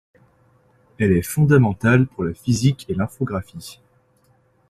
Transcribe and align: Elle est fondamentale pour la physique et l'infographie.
Elle 0.97 1.11
est 1.11 1.21
fondamentale 1.21 2.07
pour 2.07 2.23
la 2.23 2.33
physique 2.33 2.87
et 2.89 2.95
l'infographie. 2.95 3.79